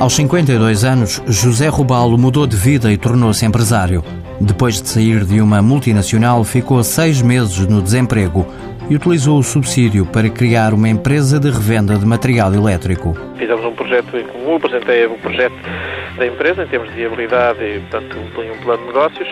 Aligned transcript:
Aos 0.00 0.12
52 0.12 0.84
anos, 0.84 1.20
José 1.26 1.66
Rubalo 1.66 2.16
mudou 2.16 2.46
de 2.46 2.56
vida 2.56 2.92
e 2.92 2.96
tornou-se 2.96 3.44
empresário. 3.44 4.04
Depois 4.40 4.80
de 4.80 4.88
sair 4.88 5.24
de 5.24 5.40
uma 5.40 5.60
multinacional, 5.60 6.44
ficou 6.44 6.84
seis 6.84 7.20
meses 7.20 7.66
no 7.66 7.82
desemprego 7.82 8.46
e 8.88 8.94
utilizou 8.94 9.40
o 9.40 9.42
subsídio 9.42 10.06
para 10.06 10.30
criar 10.30 10.72
uma 10.72 10.88
empresa 10.88 11.40
de 11.40 11.50
revenda 11.50 11.98
de 11.98 12.06
material 12.06 12.54
elétrico. 12.54 13.12
Fizemos 13.36 13.64
um 13.64 13.74
projeto 13.74 14.16
em 14.16 14.24
comum, 14.28 14.54
apresentei 14.54 15.04
o 15.06 15.18
projeto 15.18 15.56
da 16.16 16.26
empresa 16.26 16.64
em 16.64 16.66
termos 16.66 16.88
de 16.90 16.96
viabilidade 16.96 17.62
e, 17.62 17.80
portanto, 17.80 18.16
um 18.18 18.62
plano 18.62 18.82
de 18.82 18.86
negócios 18.86 19.28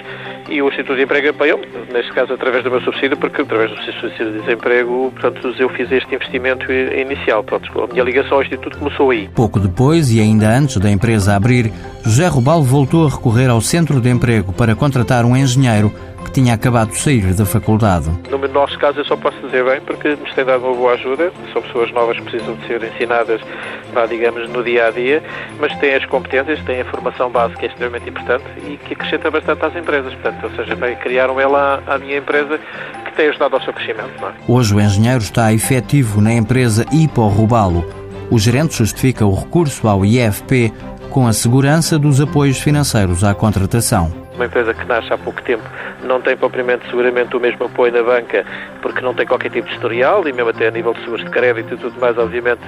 e 0.48 0.62
o 0.62 0.68
Instituto 0.68 0.96
de 0.96 1.02
Emprego 1.02 1.30
apoiou 1.30 1.60
neste 1.92 2.12
caso 2.12 2.32
através 2.32 2.62
do 2.62 2.70
meu 2.70 2.80
subsídio, 2.82 3.16
porque 3.16 3.42
através 3.42 3.70
do 3.70 3.76
subsídio 3.92 4.32
de 4.32 4.40
desemprego, 4.40 5.12
portanto, 5.12 5.54
eu 5.58 5.68
fiz 5.70 5.90
este 5.90 6.14
investimento 6.14 6.70
inicial. 6.72 7.42
Pronto, 7.42 7.82
a 7.82 7.86
minha 7.86 8.04
ligação 8.04 8.36
ao 8.36 8.42
Instituto 8.42 8.78
começou 8.78 9.10
aí. 9.10 9.28
Pouco 9.34 9.58
depois 9.58 10.12
e 10.12 10.20
ainda 10.20 10.48
antes 10.48 10.76
da 10.76 10.90
empresa 10.90 11.34
abrir, 11.34 11.72
José 12.06 12.28
Rubal 12.28 12.62
voltou 12.62 13.04
a 13.04 13.10
recorrer 13.10 13.50
ao 13.50 13.60
Centro 13.60 14.00
de 14.00 14.08
Emprego 14.08 14.52
para 14.52 14.76
contratar 14.76 15.24
um 15.24 15.36
engenheiro 15.36 15.92
que 16.24 16.30
tinha 16.30 16.54
acabado 16.54 16.90
de 16.90 16.98
sair 16.98 17.34
da 17.34 17.44
faculdade. 17.44 18.08
No 18.30 18.38
nosso 18.46 18.78
caso, 18.78 19.00
eu 19.00 19.04
só 19.04 19.16
posso 19.16 19.36
dizer 19.40 19.64
bem 19.64 19.80
porque 19.80 20.10
nos 20.10 20.32
tem 20.32 20.44
dado 20.44 20.64
uma 20.64 20.74
boa 20.76 20.92
ajuda. 20.92 21.32
São 21.52 21.60
pessoas 21.60 21.90
novas 21.90 22.16
que 22.16 22.22
precisam 22.22 22.54
de 22.54 22.66
ser 22.68 22.84
ensinadas, 22.84 23.40
digamos, 24.08 24.48
no 24.50 24.62
dia 24.62 24.86
a 24.86 24.90
dia, 24.92 25.20
mas 25.58 25.76
têm 25.78 25.96
as 25.96 26.06
competências, 26.06 26.62
têm 26.62 26.82
a 26.82 26.84
formação 26.84 27.28
base 27.28 27.56
que 27.56 27.66
é 27.66 27.68
extremamente 27.68 28.08
importante 28.08 28.44
e 28.64 28.76
que 28.76 28.94
acrescenta 28.94 29.28
bastante 29.28 29.64
às 29.64 29.74
empresas. 29.74 30.14
Portanto, 30.14 30.44
ou 30.44 30.50
seja, 30.50 30.76
bem, 30.76 30.94
criaram 30.94 31.40
ela 31.40 31.82
à 31.88 31.98
minha 31.98 32.18
empresa 32.18 32.60
que 33.04 33.16
tem 33.16 33.30
ajudado 33.30 33.56
ao 33.56 33.62
seu 33.62 33.72
crescimento. 33.72 34.24
É? 34.24 34.32
Hoje 34.46 34.72
o 34.72 34.80
engenheiro 34.80 35.18
está 35.18 35.52
efetivo 35.52 36.20
na 36.20 36.32
empresa 36.32 36.86
Ipo 36.92 37.26
Rubalo. 37.26 37.84
O 38.30 38.38
gerente 38.38 38.76
justifica 38.78 39.26
o 39.26 39.34
recurso 39.34 39.88
ao 39.88 40.04
IFP 40.04 40.72
com 41.16 41.26
a 41.26 41.32
segurança 41.32 41.98
dos 41.98 42.20
apoios 42.20 42.60
financeiros 42.60 43.24
à 43.24 43.34
contratação 43.34 44.12
uma 44.34 44.44
empresa 44.44 44.74
que 44.74 44.84
nasce 44.84 45.10
há 45.10 45.16
pouco 45.16 45.40
tempo 45.40 45.62
não 46.04 46.20
tem 46.20 46.36
propriamente 46.36 46.84
seguramente 46.90 47.34
o 47.34 47.40
mesmo 47.40 47.64
apoio 47.64 47.90
na 47.90 48.02
banca 48.02 48.44
porque 48.82 49.00
não 49.00 49.14
tem 49.14 49.26
qualquer 49.26 49.50
tipo 49.50 49.66
de 49.66 49.74
historial 49.74 50.28
e 50.28 50.32
mesmo 50.34 50.50
até 50.50 50.68
a 50.68 50.70
nível 50.70 50.92
de 50.92 51.00
seguros 51.00 51.24
de 51.24 51.30
crédito 51.30 51.72
e 51.72 51.76
tudo 51.78 51.98
mais, 51.98 52.18
obviamente 52.18 52.60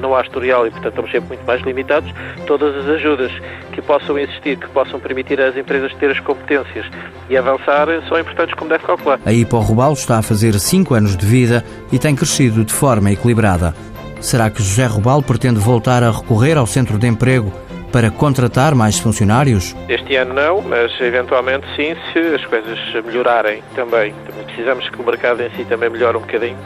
não 0.00 0.14
há 0.14 0.20
historial 0.20 0.66
e 0.66 0.70
portanto 0.70 0.90
estamos 0.90 1.10
sempre 1.10 1.28
muito 1.28 1.46
mais 1.46 1.62
limitados. 1.62 2.12
Todas 2.46 2.76
as 2.76 2.86
ajudas 2.90 3.32
que 3.72 3.80
possam 3.80 4.18
existir, 4.18 4.58
que 4.58 4.68
possam 4.68 5.00
permitir 5.00 5.40
às 5.40 5.56
empresas 5.56 5.94
ter 5.94 6.10
as 6.10 6.20
competências 6.20 6.84
e 7.30 7.38
avançar 7.38 7.88
são 8.06 8.20
importantes 8.20 8.54
como 8.54 8.68
deve 8.68 8.84
calcular. 8.84 9.18
A 9.24 9.32
Ipo 9.32 9.58
Rubalo 9.60 9.94
está 9.94 10.18
a 10.18 10.22
fazer 10.22 10.52
5 10.52 10.92
anos 10.92 11.16
de 11.16 11.24
vida 11.24 11.64
e 11.90 11.98
tem 11.98 12.14
crescido 12.14 12.66
de 12.66 12.72
forma 12.74 13.10
equilibrada. 13.10 13.74
Será 14.20 14.50
que 14.50 14.62
José 14.62 14.84
Rubal 14.86 15.22
pretende 15.22 15.58
voltar 15.58 16.02
a 16.02 16.10
recorrer 16.10 16.58
ao 16.58 16.66
centro 16.66 16.98
de 16.98 17.06
emprego 17.06 17.50
para 17.94 18.10
contratar 18.10 18.74
mais 18.74 18.98
funcionários? 18.98 19.72
Este 19.88 20.16
ano 20.16 20.34
não, 20.34 20.60
mas 20.62 20.90
eventualmente 21.00 21.64
sim, 21.76 21.94
se 22.12 22.18
as 22.34 22.44
coisas 22.46 22.76
melhorarem 23.06 23.62
também. 23.76 24.12
também 24.26 24.44
precisamos 24.46 24.88
que 24.90 25.00
o 25.00 25.06
mercado 25.06 25.40
em 25.40 25.50
si 25.50 25.64
também 25.64 25.88
melhore 25.88 26.16
um 26.16 26.20
bocadinho, 26.20 26.56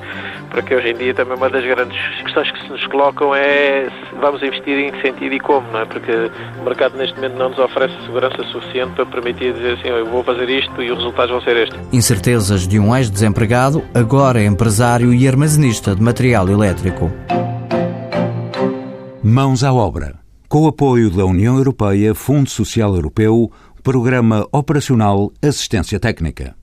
porque 0.50 0.74
hoje 0.74 0.88
em 0.88 0.94
dia 0.94 1.12
também 1.12 1.36
uma 1.36 1.50
das 1.50 1.62
grandes 1.62 1.98
questões 2.22 2.50
que 2.50 2.62
se 2.62 2.70
nos 2.70 2.86
colocam 2.86 3.34
é 3.34 3.90
se 3.90 4.14
vamos 4.18 4.42
investir 4.42 4.78
em 4.78 4.90
que 4.90 5.02
sentido 5.02 5.34
e 5.34 5.38
como, 5.38 5.70
não 5.70 5.80
é? 5.80 5.84
Porque 5.84 6.30
o 6.60 6.64
mercado 6.64 6.96
neste 6.96 7.14
momento 7.16 7.36
não 7.36 7.50
nos 7.50 7.58
oferece 7.58 7.94
segurança 8.06 8.42
suficiente 8.44 8.94
para 8.94 9.04
permitir 9.04 9.52
dizer 9.52 9.74
assim, 9.74 9.88
eu 9.88 10.06
vou 10.06 10.24
fazer 10.24 10.48
isto 10.48 10.82
e 10.82 10.90
os 10.90 10.96
resultados 10.96 11.30
vão 11.30 11.42
ser 11.42 11.58
estes. 11.58 11.78
Incertezas 11.92 12.66
de 12.66 12.78
um 12.78 12.96
ex-desempregado, 12.96 13.84
agora 13.92 14.42
empresário 14.42 15.12
e 15.12 15.28
armazenista 15.28 15.94
de 15.94 16.02
material 16.02 16.48
elétrico. 16.48 17.12
Mãos 19.22 19.62
à 19.62 19.70
obra 19.74 20.26
com 20.48 20.66
apoio 20.66 21.10
da 21.10 21.27
União 21.27 21.58
Europeia, 21.58 22.14
Fundo 22.14 22.48
Social 22.48 22.94
Europeu, 22.94 23.52
Programa 23.82 24.48
Operacional 24.50 25.30
Assistência 25.42 26.00
Técnica. 26.00 26.56